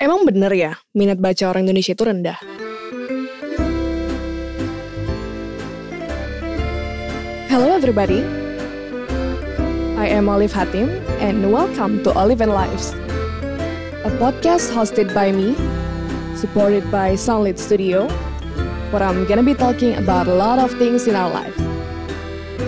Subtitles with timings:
[0.00, 2.40] Emang bener ya, minat baca orang Indonesia itu rendah?
[7.52, 8.24] Hello everybody,
[10.00, 10.88] I am Olive Hatim
[11.20, 12.96] and welcome to Olive and Lives,
[14.00, 15.52] a podcast hosted by me,
[16.32, 18.08] supported by Soundlit Studio,
[18.96, 21.60] where I'm gonna be talking about a lot of things in our life.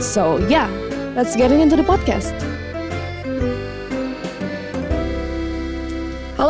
[0.04, 0.68] So yeah,
[1.16, 2.51] let's get into the podcast.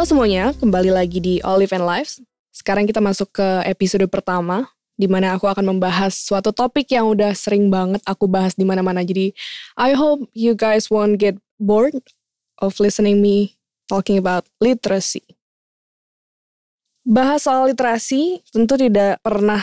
[0.03, 2.19] Halo semuanya, kembali lagi di Olive and Lives.
[2.51, 4.67] Sekarang kita masuk ke episode pertama,
[4.99, 9.07] di mana aku akan membahas suatu topik yang udah sering banget aku bahas di mana-mana.
[9.07, 9.31] Jadi,
[9.79, 11.95] I hope you guys won't get bored
[12.59, 13.55] of listening me
[13.87, 15.23] talking about literacy.
[17.07, 19.63] Bahas soal literasi tentu tidak pernah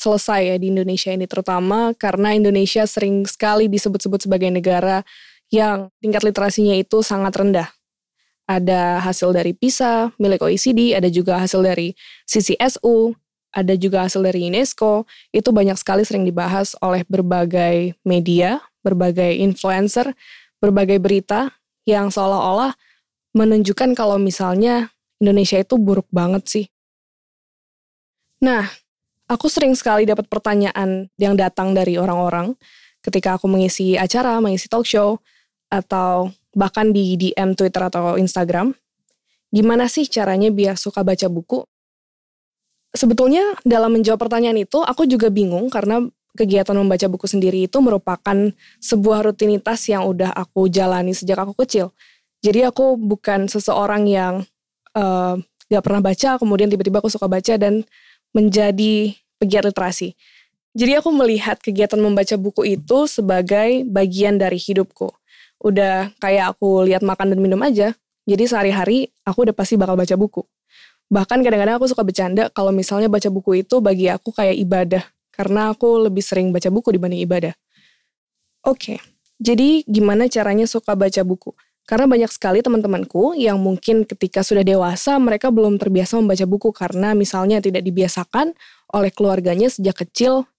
[0.00, 5.04] selesai ya di Indonesia ini, terutama karena Indonesia sering sekali disebut-sebut sebagai negara
[5.52, 7.75] yang tingkat literasinya itu sangat rendah
[8.46, 11.92] ada hasil dari PISA milik OECD, ada juga hasil dari
[12.30, 13.12] CCSU,
[13.50, 15.04] ada juga hasil dari UNESCO.
[15.34, 20.14] Itu banyak sekali sering dibahas oleh berbagai media, berbagai influencer,
[20.62, 21.50] berbagai berita
[21.84, 22.74] yang seolah-olah
[23.34, 26.66] menunjukkan kalau misalnya Indonesia itu buruk banget sih.
[28.40, 28.68] Nah,
[29.26, 32.54] aku sering sekali dapat pertanyaan yang datang dari orang-orang
[33.02, 35.18] ketika aku mengisi acara, mengisi talk show,
[35.70, 38.72] atau bahkan di DM Twitter atau Instagram,
[39.52, 41.68] gimana sih caranya biar suka baca buku?
[42.96, 46.00] Sebetulnya dalam menjawab pertanyaan itu, aku juga bingung karena
[46.32, 51.92] kegiatan membaca buku sendiri itu merupakan sebuah rutinitas yang udah aku jalani sejak aku kecil.
[52.40, 54.34] Jadi aku bukan seseorang yang
[54.96, 55.36] uh,
[55.68, 57.84] gak pernah baca, kemudian tiba-tiba aku suka baca dan
[58.32, 60.16] menjadi pegiat literasi.
[60.76, 65.08] Jadi aku melihat kegiatan membaca buku itu sebagai bagian dari hidupku
[65.62, 67.96] udah kayak aku lihat makan dan minum aja.
[68.26, 70.42] Jadi sehari-hari aku udah pasti bakal baca buku.
[71.06, 75.04] Bahkan kadang-kadang aku suka bercanda kalau misalnya baca buku itu bagi aku kayak ibadah.
[75.30, 77.54] Karena aku lebih sering baca buku dibanding ibadah.
[78.66, 78.98] Oke,
[79.38, 81.54] jadi gimana caranya suka baca buku?
[81.86, 87.14] Karena banyak sekali teman-temanku yang mungkin ketika sudah dewasa mereka belum terbiasa membaca buku karena
[87.14, 88.58] misalnya tidak dibiasakan
[88.90, 90.50] oleh keluarganya sejak kecil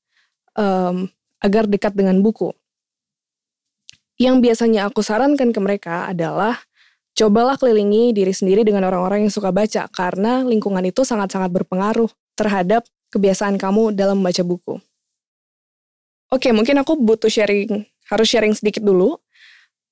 [0.56, 1.12] um,
[1.44, 2.56] agar dekat dengan buku
[4.18, 6.58] yang biasanya aku sarankan ke mereka adalah
[7.18, 12.86] cobalah kelilingi diri sendiri dengan orang-orang yang suka baca karena lingkungan itu sangat-sangat berpengaruh terhadap
[13.10, 14.78] kebiasaan kamu dalam membaca buku.
[16.28, 19.16] Oke, mungkin aku butuh sharing, harus sharing sedikit dulu.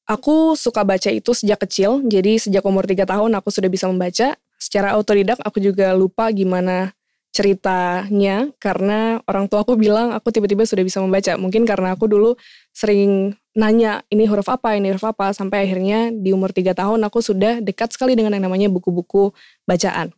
[0.06, 4.38] Aku suka baca itu sejak kecil, jadi sejak umur 3 tahun aku sudah bisa membaca.
[4.62, 6.94] Secara autodidak aku juga lupa gimana
[7.34, 11.34] ceritanya karena orang tua aku bilang aku tiba-tiba sudah bisa membaca.
[11.40, 12.38] Mungkin karena aku dulu
[12.76, 17.24] sering nanya ini huruf apa, ini huruf apa, sampai akhirnya di umur 3 tahun aku
[17.24, 19.32] sudah dekat sekali dengan yang namanya buku-buku
[19.64, 20.12] bacaan.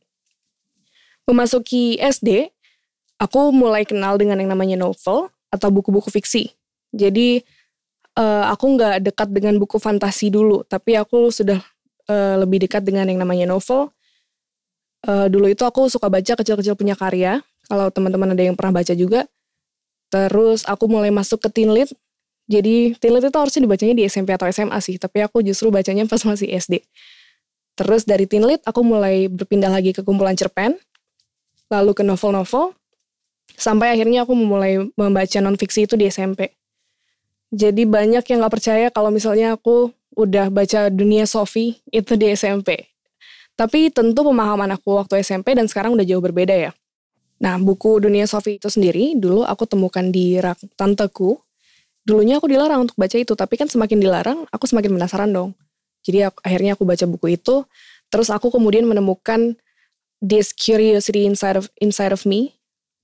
[1.30, 2.50] Memasuki SD,
[3.22, 6.50] aku mulai kenal dengan yang namanya novel atau buku-buku fiksi.
[6.92, 7.46] Jadi
[8.18, 11.62] uh, aku nggak dekat dengan buku fantasi dulu, tapi aku sudah
[12.10, 13.94] uh, lebih dekat dengan yang namanya novel
[15.06, 17.44] uh, dulu itu aku suka baca kecil-kecil punya karya.
[17.68, 19.28] Kalau teman-teman ada yang pernah baca juga.
[20.08, 21.92] Terus aku mulai masuk ke teen lit.
[22.48, 24.96] Jadi lit itu harusnya dibacanya di SMP atau SMA sih.
[24.96, 26.80] Tapi aku justru bacanya pas masih SD.
[27.76, 30.80] Terus dari teen lit aku mulai berpindah lagi ke kumpulan cerpen.
[31.68, 32.72] Lalu ke novel-novel.
[33.60, 36.56] Sampai akhirnya aku memulai membaca non-fiksi itu di SMP.
[37.52, 42.92] Jadi banyak yang gak percaya kalau misalnya aku udah baca dunia Sophie itu di SMP.
[43.58, 46.72] Tapi tentu pemahaman aku waktu SMP dan sekarang udah jauh berbeda ya.
[47.38, 51.38] Nah, buku Dunia Sofi itu sendiri dulu aku temukan di rak tanteku.
[52.08, 55.52] Dulunya aku dilarang untuk baca itu, tapi kan semakin dilarang, aku semakin penasaran dong.
[56.08, 57.68] Jadi aku, akhirnya aku baca buku itu,
[58.08, 59.60] terus aku kemudian menemukan
[60.24, 62.56] this curiosity inside of inside of me,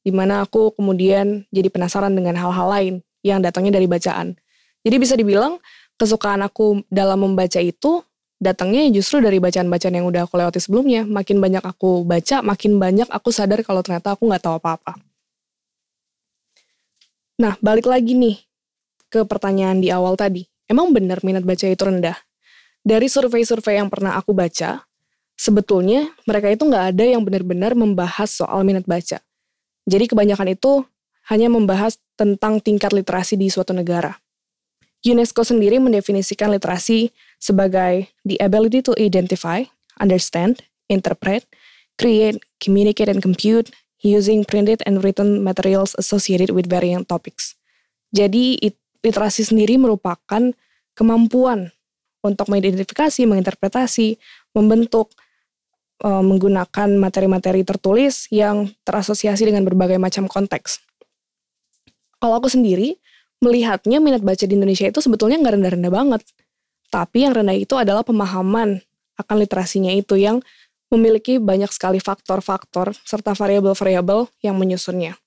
[0.07, 2.93] di mana aku kemudian jadi penasaran dengan hal-hal lain
[3.27, 4.39] yang datangnya dari bacaan.
[4.87, 5.59] Jadi bisa dibilang
[5.99, 8.07] kesukaan aku dalam membaca itu
[8.39, 11.03] datangnya justru dari bacaan-bacaan yang udah aku lewati sebelumnya.
[11.03, 14.95] Makin banyak aku baca, makin banyak aku sadar kalau ternyata aku nggak tahu apa-apa.
[17.35, 18.52] Nah, balik lagi nih
[19.13, 20.49] ke pertanyaan di awal tadi.
[20.65, 22.17] Emang benar minat baca itu rendah?
[22.81, 24.81] Dari survei-survei yang pernah aku baca,
[25.37, 29.21] sebetulnya mereka itu nggak ada yang benar-benar membahas soal minat baca.
[29.85, 30.81] Jadi kebanyakan itu
[31.29, 34.17] hanya membahas tentang tingkat literasi di suatu negara.
[35.03, 39.61] UNESCO sendiri mendefinisikan literasi sebagai the ability to identify,
[39.99, 41.43] understand, interpret,
[41.99, 43.69] create, communicate, and compute
[44.03, 47.55] using printed and written materials associated with varying topics.
[48.15, 48.59] Jadi
[49.03, 50.55] literasi sendiri merupakan
[50.95, 51.69] kemampuan
[52.23, 54.15] untuk mengidentifikasi, menginterpretasi,
[54.55, 55.11] membentuk
[56.01, 60.79] uh, menggunakan materi-materi tertulis yang terasosiasi dengan berbagai macam konteks.
[62.23, 62.95] Kalau aku sendiri,
[63.43, 66.21] melihatnya minat baca di Indonesia itu sebetulnya nggak rendah-rendah banget.
[66.87, 68.79] Tapi yang rendah itu adalah pemahaman
[69.19, 70.39] akan literasinya itu yang
[70.87, 75.17] memiliki banyak sekali faktor-faktor serta variabel-variabel yang menyusunnya.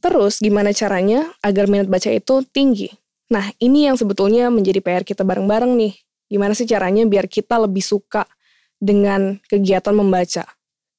[0.00, 2.99] Terus, gimana caranya agar minat baca itu tinggi?
[3.30, 5.94] Nah, ini yang sebetulnya menjadi PR kita bareng-bareng nih.
[6.26, 8.26] Gimana sih caranya biar kita lebih suka
[8.82, 10.44] dengan kegiatan membaca?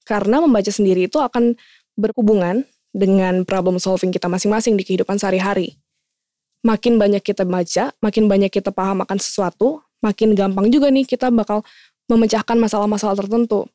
[0.08, 1.60] Karena membaca sendiri itu akan
[2.00, 2.64] berhubungan
[2.96, 5.76] dengan problem solving kita masing-masing di kehidupan sehari-hari.
[6.64, 11.28] Makin banyak kita baca, makin banyak kita paham akan sesuatu, makin gampang juga nih kita
[11.32, 11.68] bakal
[12.08, 13.68] memecahkan masalah-masalah tertentu.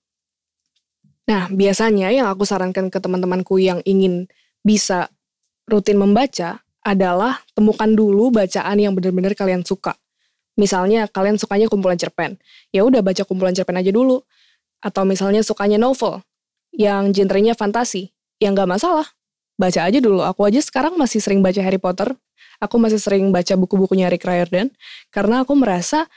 [1.27, 4.31] Nah, biasanya yang aku sarankan ke teman-temanku yang ingin
[4.63, 5.11] bisa
[5.67, 9.99] rutin membaca adalah temukan dulu bacaan yang benar-benar kalian suka.
[10.55, 12.39] Misalnya kalian sukanya kumpulan cerpen,
[12.71, 14.23] ya udah baca kumpulan cerpen aja dulu.
[14.79, 16.23] Atau misalnya sukanya novel
[16.71, 19.05] yang genrenya fantasi, ya nggak masalah.
[19.59, 20.23] Baca aja dulu.
[20.25, 22.13] Aku aja sekarang masih sering baca Harry Potter.
[22.61, 24.73] Aku masih sering baca buku-bukunya Rick Riordan.
[25.13, 26.09] Karena aku merasa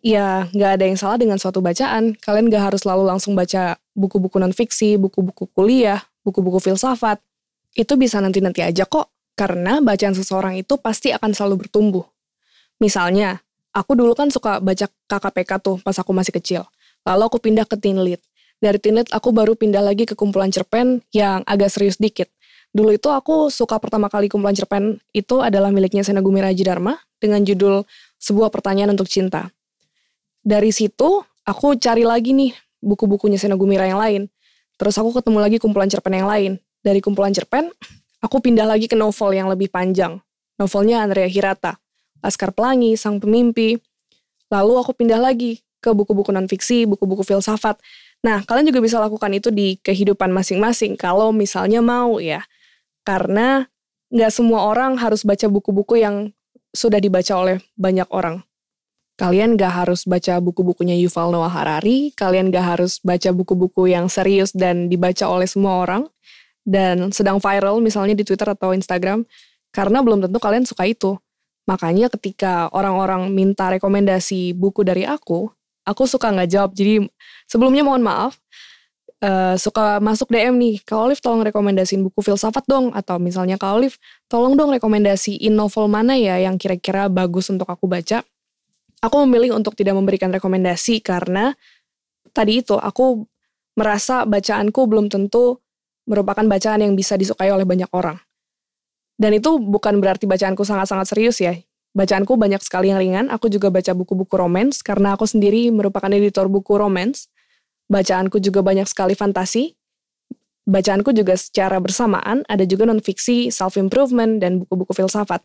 [0.00, 2.16] ya nggak ada yang salah dengan suatu bacaan.
[2.16, 7.20] Kalian nggak harus selalu langsung baca buku-buku non-fiksi, buku-buku kuliah, buku-buku filsafat.
[7.76, 9.11] Itu bisa nanti-nanti aja kok.
[9.32, 12.04] Karena bacaan seseorang itu pasti akan selalu bertumbuh.
[12.78, 13.40] Misalnya,
[13.72, 16.62] aku dulu kan suka baca KKPK tuh pas aku masih kecil.
[17.02, 18.20] Lalu aku pindah ke teen lit.
[18.62, 22.30] Dari teen lit aku baru pindah lagi ke kumpulan cerpen yang agak serius dikit.
[22.72, 27.44] Dulu itu aku suka pertama kali kumpulan cerpen itu adalah miliknya Senagumi Raji Dharma dengan
[27.44, 27.84] judul
[28.16, 29.52] Sebuah Pertanyaan Untuk Cinta.
[30.40, 34.22] Dari situ aku cari lagi nih buku-bukunya Senagumi yang lain.
[34.80, 36.52] Terus aku ketemu lagi kumpulan cerpen yang lain.
[36.82, 37.70] Dari kumpulan cerpen,
[38.22, 40.22] aku pindah lagi ke novel yang lebih panjang.
[40.56, 41.82] Novelnya Andrea Hirata,
[42.22, 43.74] Laskar Pelangi, Sang Pemimpi.
[44.48, 47.82] Lalu aku pindah lagi ke buku-buku non-fiksi, buku-buku filsafat.
[48.22, 52.46] Nah, kalian juga bisa lakukan itu di kehidupan masing-masing kalau misalnya mau ya.
[53.02, 53.66] Karena
[54.14, 56.30] nggak semua orang harus baca buku-buku yang
[56.70, 58.46] sudah dibaca oleh banyak orang.
[59.18, 64.54] Kalian nggak harus baca buku-bukunya Yuval Noah Harari, kalian nggak harus baca buku-buku yang serius
[64.54, 66.08] dan dibaca oleh semua orang,
[66.62, 69.26] dan sedang viral misalnya di Twitter atau Instagram,
[69.74, 71.18] karena belum tentu kalian suka itu.
[71.66, 75.46] Makanya ketika orang-orang minta rekomendasi buku dari aku,
[75.86, 76.70] aku suka nggak jawab.
[76.74, 77.06] Jadi
[77.46, 78.34] sebelumnya mohon maaf,
[79.22, 82.90] uh, suka masuk DM nih, Kak Olive tolong rekomendasiin buku filsafat dong.
[82.90, 87.86] Atau misalnya Kak Olive, tolong dong rekomendasiin novel mana ya yang kira-kira bagus untuk aku
[87.86, 88.26] baca.
[89.02, 91.54] Aku memilih untuk tidak memberikan rekomendasi karena
[92.34, 93.26] tadi itu aku
[93.78, 95.61] merasa bacaanku belum tentu
[96.06, 98.18] merupakan bacaan yang bisa disukai oleh banyak orang.
[99.18, 101.54] Dan itu bukan berarti bacaanku sangat-sangat serius ya.
[101.92, 103.26] Bacaanku banyak sekali yang ringan.
[103.28, 107.28] Aku juga baca buku-buku romance karena aku sendiri merupakan editor buku romance.
[107.86, 109.76] Bacaanku juga banyak sekali fantasi.
[110.64, 115.42] Bacaanku juga secara bersamaan ada juga non-fiksi, self-improvement, dan buku-buku filsafat.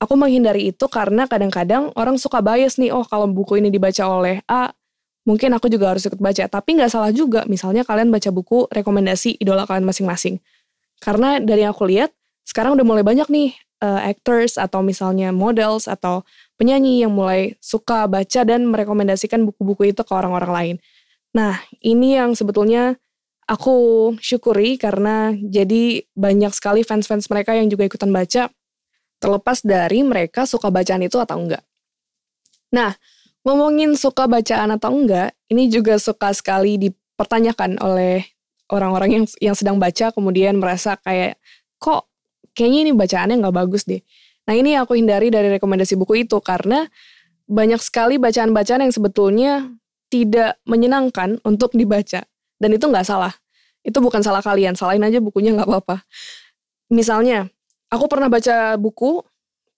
[0.00, 4.40] Aku menghindari itu karena kadang-kadang orang suka bias nih, oh kalau buku ini dibaca oleh
[4.48, 4.72] A,
[5.30, 6.50] mungkin aku juga harus ikut baca.
[6.50, 10.42] Tapi nggak salah juga, misalnya kalian baca buku rekomendasi idola kalian masing-masing.
[10.98, 12.10] Karena dari yang aku lihat,
[12.42, 16.26] sekarang udah mulai banyak nih uh, actors atau misalnya models atau
[16.58, 20.76] penyanyi yang mulai suka baca dan merekomendasikan buku-buku itu ke orang-orang lain.
[21.30, 22.98] Nah, ini yang sebetulnya
[23.46, 28.50] aku syukuri karena jadi banyak sekali fans-fans mereka yang juga ikutan baca
[29.22, 31.62] terlepas dari mereka suka bacaan itu atau enggak.
[32.74, 32.94] Nah,
[33.44, 38.24] ngomongin suka bacaan atau enggak, ini juga suka sekali dipertanyakan oleh
[38.70, 41.40] orang-orang yang yang sedang baca kemudian merasa kayak
[41.80, 42.06] kok
[42.54, 44.00] kayaknya ini bacaannya nggak bagus deh.
[44.46, 46.86] Nah ini aku hindari dari rekomendasi buku itu karena
[47.50, 49.52] banyak sekali bacaan-bacaan yang sebetulnya
[50.10, 52.26] tidak menyenangkan untuk dibaca.
[52.60, 53.34] Dan itu nggak salah.
[53.80, 56.04] Itu bukan salah kalian, salahin aja bukunya nggak apa-apa.
[56.92, 57.48] Misalnya,
[57.88, 59.24] aku pernah baca buku,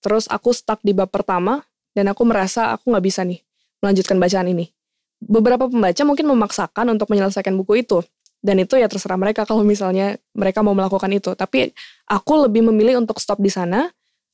[0.02, 1.62] terus aku stuck di bab pertama,
[1.94, 3.44] dan aku merasa aku nggak bisa nih
[3.82, 4.70] melanjutkan bacaan ini.
[5.22, 8.02] Beberapa pembaca mungkin memaksakan untuk menyelesaikan buku itu,
[8.42, 11.34] dan itu ya terserah mereka kalau misalnya mereka mau melakukan itu.
[11.34, 11.70] Tapi
[12.10, 13.90] aku lebih memilih untuk stop di sana.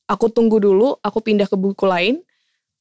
[0.09, 2.21] Aku tunggu dulu aku pindah ke buku lain.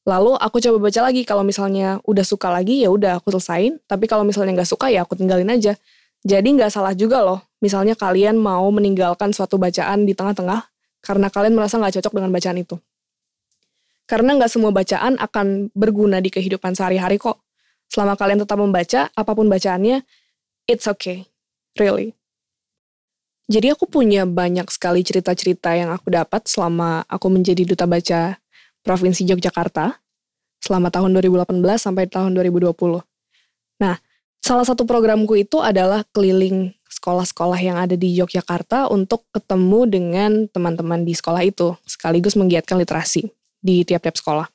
[0.09, 1.29] Lalu aku coba baca lagi.
[1.29, 3.77] Kalau misalnya udah suka lagi ya udah aku selesain.
[3.85, 5.77] Tapi kalau misalnya nggak suka ya aku tinggalin aja.
[6.25, 10.71] Jadi nggak salah juga loh misalnya kalian mau meninggalkan suatu bacaan di tengah-tengah
[11.03, 12.79] karena kalian merasa nggak cocok dengan bacaan itu
[14.09, 17.45] karena nggak semua bacaan akan berguna di kehidupan sehari-hari kok
[17.93, 20.03] selama kalian tetap membaca apa pun bacaannya
[20.65, 21.29] it's okay,
[21.77, 22.17] really.
[23.49, 28.37] Jadi aku punya banyak sekali cerita-cerita yang aku dapat selama aku menjadi duta baca
[28.85, 29.97] Provinsi Yogyakarta
[30.61, 32.77] selama tahun 2018 sampai tahun 2020.
[33.81, 33.97] Nah,
[34.39, 41.05] Salah satu programku itu adalah keliling sekolah-sekolah yang ada di Yogyakarta untuk ketemu dengan teman-teman
[41.05, 44.47] di sekolah itu, sekaligus menggiatkan literasi di tiap-tiap sekolah.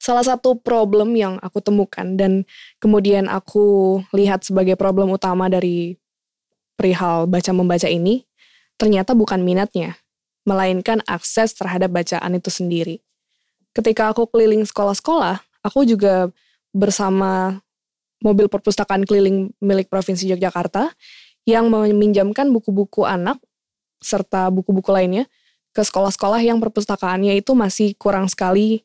[0.00, 2.48] Salah satu problem yang aku temukan dan
[2.80, 6.00] kemudian aku lihat sebagai problem utama dari
[6.80, 8.24] perihal baca-membaca ini,
[8.80, 10.00] ternyata bukan minatnya,
[10.48, 13.04] melainkan akses terhadap bacaan itu sendiri.
[13.76, 16.32] Ketika aku keliling sekolah-sekolah, aku juga
[16.72, 17.60] bersama
[18.24, 20.92] mobil perpustakaan keliling milik Provinsi Yogyakarta
[21.44, 23.36] yang meminjamkan buku-buku anak
[24.00, 25.28] serta buku-buku lainnya
[25.70, 28.82] ke sekolah-sekolah yang perpustakaannya itu masih kurang sekali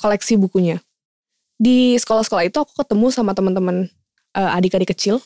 [0.00, 0.82] koleksi bukunya.
[1.60, 3.86] Di sekolah-sekolah itu aku ketemu sama teman-teman
[4.34, 5.20] uh, adik-adik kecil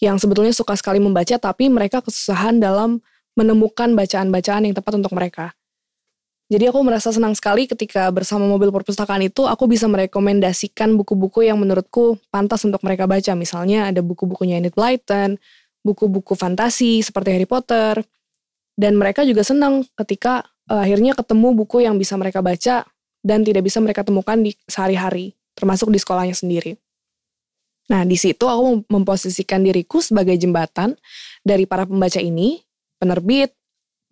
[0.00, 3.04] yang sebetulnya suka sekali membaca tapi mereka kesusahan dalam
[3.36, 5.52] menemukan bacaan-bacaan yang tepat untuk mereka.
[6.50, 11.62] Jadi aku merasa senang sekali ketika bersama mobil perpustakaan itu aku bisa merekomendasikan buku-buku yang
[11.62, 13.38] menurutku pantas untuk mereka baca.
[13.38, 15.38] Misalnya ada buku-bukunya Enid Blyton,
[15.86, 18.02] buku-buku fantasi seperti Harry Potter.
[18.80, 22.88] Dan mereka juga senang ketika uh, akhirnya ketemu buku yang bisa mereka baca
[23.20, 26.80] dan tidak bisa mereka temukan di sehari-hari, termasuk di sekolahnya sendiri.
[27.92, 30.96] Nah, di situ aku memposisikan diriku sebagai jembatan
[31.44, 32.64] dari para pembaca ini,
[32.96, 33.52] penerbit,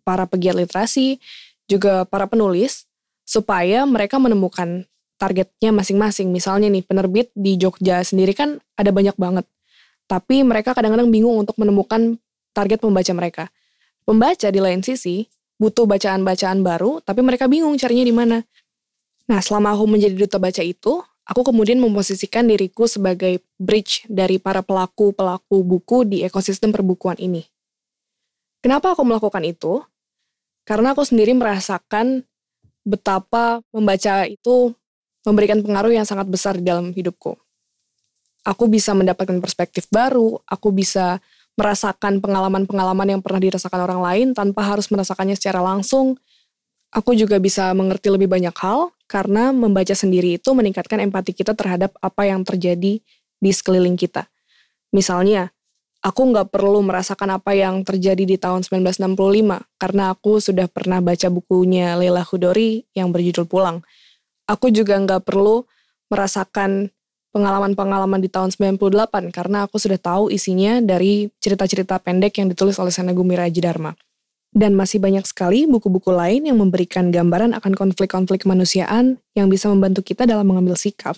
[0.05, 1.17] para pegiat literasi,
[1.65, 2.85] juga para penulis,
[3.25, 4.85] supaya mereka menemukan
[5.17, 6.29] targetnya masing-masing.
[6.29, 9.49] Misalnya nih, penerbit di Jogja sendiri kan ada banyak banget.
[10.11, 12.19] Tapi mereka kadang-kadang bingung untuk menemukan
[12.53, 13.45] target pembaca mereka.
[14.09, 15.29] Pembaca di lain sisi
[15.61, 18.41] butuh bacaan-bacaan baru, tapi mereka bingung carinya di mana.
[19.29, 24.65] Nah, selama aku menjadi duta baca itu, aku kemudian memposisikan diriku sebagai bridge dari para
[24.65, 27.45] pelaku-pelaku buku di ekosistem perbukuan ini.
[28.65, 29.85] Kenapa aku melakukan itu?
[30.65, 32.25] Karena aku sendiri merasakan
[32.89, 34.73] betapa membaca itu
[35.29, 37.37] memberikan pengaruh yang sangat besar di dalam hidupku.
[38.49, 41.21] Aku bisa mendapatkan perspektif baru, aku bisa
[41.59, 46.15] merasakan pengalaman-pengalaman yang pernah dirasakan orang lain tanpa harus merasakannya secara langsung.
[46.95, 51.97] Aku juga bisa mengerti lebih banyak hal, karena membaca sendiri itu meningkatkan empati kita terhadap
[51.99, 53.03] apa yang terjadi
[53.41, 54.29] di sekeliling kita.
[54.93, 55.51] Misalnya,
[56.05, 59.17] aku nggak perlu merasakan apa yang terjadi di tahun 1965
[59.81, 63.83] karena aku sudah pernah baca bukunya Leila Hudori yang berjudul Pulang.
[64.49, 65.65] Aku juga nggak perlu
[66.09, 66.89] merasakan
[67.39, 72.91] pengalaman-pengalaman di tahun 98 karena aku sudah tahu isinya dari cerita-cerita pendek yang ditulis oleh
[72.91, 73.95] Senagumi Raji Dharma.
[74.51, 80.03] Dan masih banyak sekali buku-buku lain yang memberikan gambaran akan konflik-konflik kemanusiaan yang bisa membantu
[80.03, 81.15] kita dalam mengambil sikap.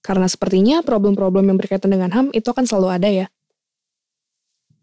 [0.00, 3.26] Karena sepertinya problem-problem yang berkaitan dengan HAM itu akan selalu ada ya.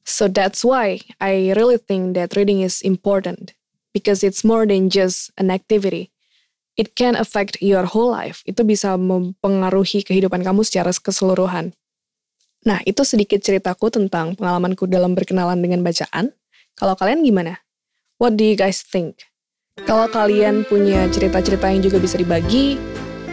[0.05, 3.57] So that's why I really think that reading is important.
[3.95, 6.11] Because it's more than just an activity.
[6.75, 8.43] It can affect your whole life.
[8.43, 11.71] Itu bisa mempengaruhi kehidupan kamu secara keseluruhan.
[12.67, 16.35] Nah, itu sedikit ceritaku tentang pengalamanku dalam berkenalan dengan bacaan.
[16.75, 17.63] Kalau kalian gimana?
[18.19, 19.23] What do you guys think?
[19.87, 22.79] Kalau kalian punya cerita-cerita yang juga bisa dibagi,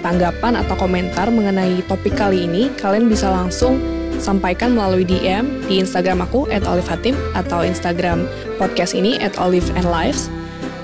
[0.02, 3.78] tanggapan atau komentar mengenai topik kali ini, kalian bisa langsung
[4.18, 8.26] sampaikan melalui DM di Instagram aku at olivehatim atau Instagram
[8.58, 10.30] podcast ini at olive and lives.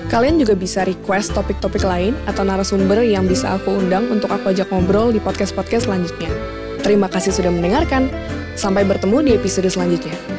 [0.09, 4.65] Kalian juga bisa request topik-topik lain atau narasumber yang bisa aku undang untuk aku ajak
[4.73, 6.33] ngobrol di podcast-podcast selanjutnya.
[6.81, 8.09] Terima kasih sudah mendengarkan.
[8.57, 10.38] Sampai bertemu di episode selanjutnya.